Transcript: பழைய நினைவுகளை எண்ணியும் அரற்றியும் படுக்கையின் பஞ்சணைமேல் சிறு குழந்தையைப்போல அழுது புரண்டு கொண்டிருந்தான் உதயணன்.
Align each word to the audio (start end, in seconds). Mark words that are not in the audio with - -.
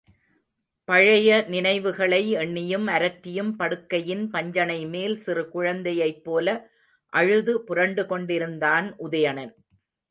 பழைய 0.87 1.29
நினைவுகளை 1.47 2.21
எண்ணியும் 2.35 2.87
அரற்றியும் 2.87 3.51
படுக்கையின் 3.59 4.25
பஞ்சணைமேல் 4.33 5.15
சிறு 5.17 5.45
குழந்தையைப்போல 5.53 6.57
அழுது 7.13 7.55
புரண்டு 7.63 8.05
கொண்டிருந்தான் 8.05 8.89
உதயணன். 8.99 9.53